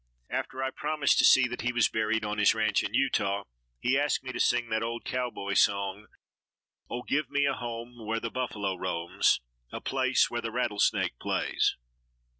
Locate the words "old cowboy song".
4.81-6.07